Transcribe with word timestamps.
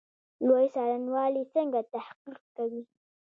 لوی 0.47 0.65
څارنوالي 0.73 1.43
څنګه 1.53 1.79
تحقیق 1.93 2.41
کوي؟ 2.57 2.81